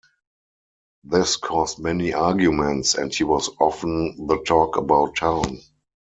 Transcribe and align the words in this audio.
This 1.03 1.37
caused 1.37 1.77
many 1.77 2.11
arguments 2.11 2.95
and 2.95 3.13
he 3.13 3.23
was 3.23 3.51
often 3.59 4.25
the 4.25 4.41
talk 4.43 4.75
about 4.75 5.15
town. 5.15 5.59